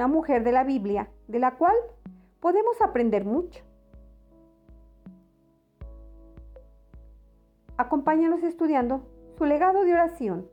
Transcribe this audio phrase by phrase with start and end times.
[0.00, 1.76] una mujer de la Biblia de la cual
[2.40, 3.62] podemos aprender mucho.
[7.76, 9.02] Acompáñanos estudiando
[9.36, 10.48] su legado de oración.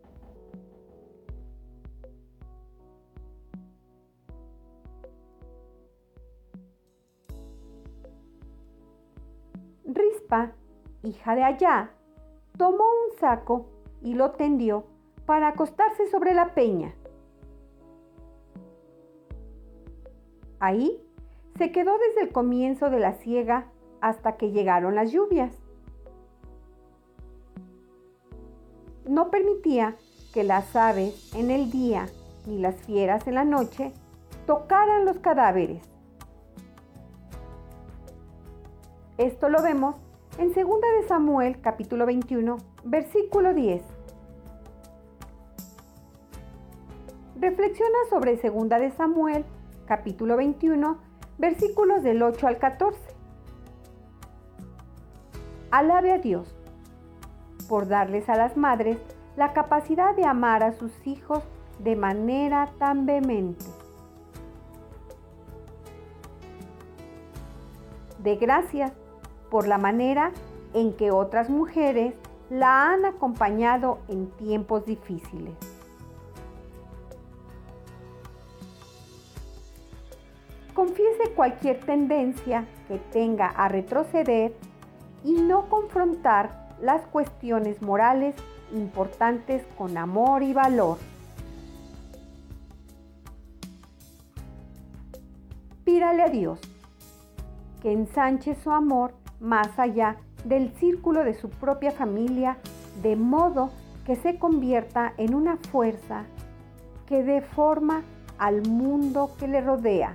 [9.85, 10.51] Rispa,
[11.03, 11.91] hija de Allá,
[12.57, 13.69] tomó un saco
[14.01, 14.83] y lo tendió
[15.25, 16.93] para acostarse sobre la peña.
[20.59, 20.99] Ahí
[21.57, 23.67] se quedó desde el comienzo de la siega
[24.01, 25.53] hasta que llegaron las lluvias.
[29.07, 29.95] No permitía
[30.33, 32.07] que las aves en el día
[32.45, 33.91] ni las fieras en la noche
[34.45, 35.83] tocaran los cadáveres.
[39.17, 39.95] Esto lo vemos
[40.37, 43.81] en 2 de Samuel capítulo 21, versículo 10.
[47.39, 49.45] Reflexiona sobre 2 de Samuel
[49.87, 50.97] capítulo 21,
[51.37, 52.99] versículos del 8 al 14.
[55.71, 56.53] Alabe a Dios
[57.67, 58.97] por darles a las madres
[59.35, 61.43] la capacidad de amar a sus hijos
[61.79, 63.65] de manera tan vehemente.
[68.19, 68.91] De gracias
[69.49, 70.31] por la manera
[70.73, 72.13] en que otras mujeres
[72.49, 75.76] la han acompañado en tiempos difíciles.
[80.77, 84.53] Confiese cualquier tendencia que tenga a retroceder
[85.23, 88.35] y no confrontar las cuestiones morales
[88.71, 90.99] importantes con amor y valor.
[95.83, 96.59] Pídale a Dios
[97.81, 102.59] que ensanche su amor más allá del círculo de su propia familia,
[103.01, 103.71] de modo
[104.05, 106.25] que se convierta en una fuerza
[107.07, 108.03] que dé forma
[108.37, 110.13] al mundo que le rodea.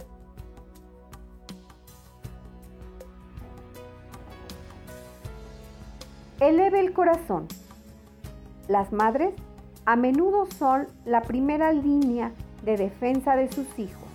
[6.42, 7.46] Eleve el corazón.
[8.66, 9.32] Las madres
[9.84, 12.32] a menudo son la primera línea
[12.64, 14.08] de defensa de sus hijos.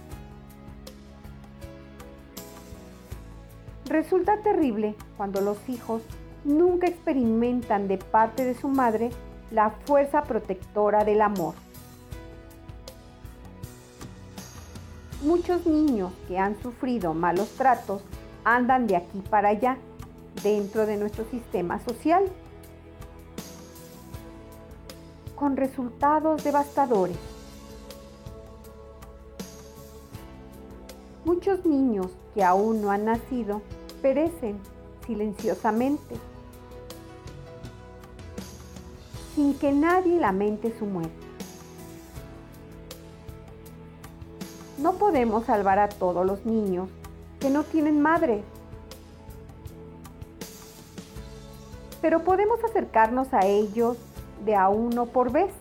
[3.86, 6.02] Resulta terrible cuando los hijos
[6.44, 9.10] nunca experimentan de parte de su madre
[9.50, 11.54] la fuerza protectora del amor.
[15.24, 18.04] Muchos niños que han sufrido malos tratos
[18.44, 19.78] andan de aquí para allá
[20.44, 22.26] dentro de nuestro sistema social,
[25.36, 27.18] con resultados devastadores.
[31.26, 33.62] Muchos niños que aún no han nacido
[34.02, 34.60] perecen
[35.06, 36.16] silenciosamente,
[39.36, 41.28] sin que nadie lamente su muerte.
[44.78, 46.90] No podemos salvar a todos los niños
[47.40, 48.44] que no tienen madre
[52.02, 53.98] pero podemos acercarnos a ellos
[54.46, 55.52] de a uno por vez.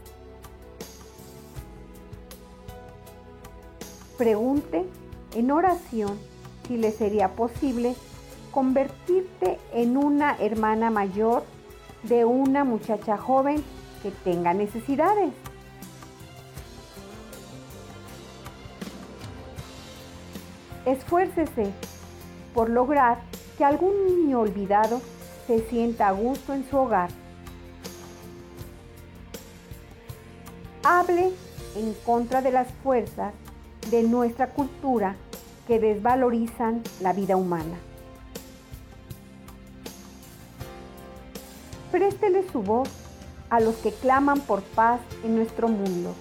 [4.18, 4.84] Pregunte
[5.34, 6.18] en oración
[6.66, 7.94] si le sería posible
[8.50, 11.44] convertirte en una hermana mayor
[12.02, 13.62] de una muchacha joven
[14.02, 15.32] que tenga necesidades.
[20.86, 21.72] Esfuércese
[22.54, 23.18] por lograr
[23.58, 25.00] que algún niño olvidado
[25.46, 27.10] se sienta a gusto en su hogar.
[30.82, 31.32] Hable
[31.76, 33.32] en contra de las fuerzas
[33.90, 35.16] de nuestra cultura
[35.66, 37.76] que desvalorizan la vida humana.
[41.90, 42.88] Préstele su voz
[43.50, 46.14] a los que claman por paz en nuestro mundo.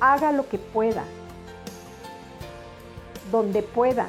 [0.00, 1.04] Haga lo que pueda,
[3.32, 4.08] donde pueda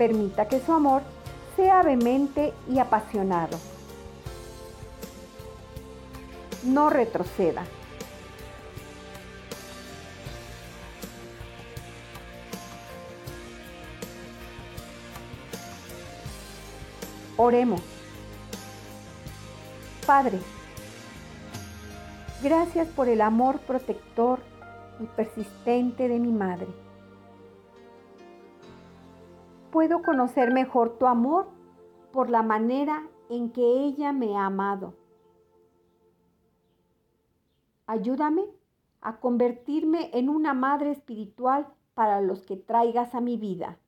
[0.00, 1.02] Permita que su amor
[1.56, 3.58] sea vehemente y apasionado.
[6.64, 7.66] No retroceda.
[17.36, 17.82] Oremos.
[20.06, 20.38] Padre,
[22.42, 24.38] Gracias por el amor protector
[24.98, 26.89] y persistente de mi madre.
[29.70, 31.48] Puedo conocer mejor tu amor
[32.12, 34.94] por la manera en que ella me ha amado.
[37.86, 38.44] Ayúdame
[39.00, 43.78] a convertirme en una madre espiritual para los que traigas a mi vida.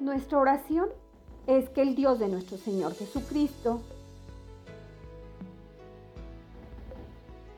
[0.00, 0.90] Nuestra oración
[1.46, 3.80] es que el Dios de nuestro Señor Jesucristo,